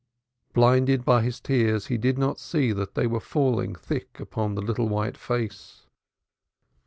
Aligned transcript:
Blinded 0.53 1.05
by 1.05 1.21
his 1.21 1.39
tears, 1.39 1.85
he 1.85 1.97
did 1.99 2.17
not 2.17 2.39
see 2.39 2.71
that 2.71 2.95
they 2.95 3.05
were 3.05 3.19
falling 3.19 3.75
thick 3.75 4.19
upon 4.19 4.55
the 4.55 4.61
little 4.63 4.89
white 4.89 5.15
face. 5.15 5.85